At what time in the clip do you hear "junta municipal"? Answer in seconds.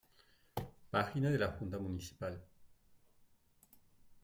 1.51-2.43